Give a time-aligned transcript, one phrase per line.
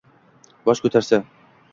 [0.69, 1.19] Bosh ko’tarsa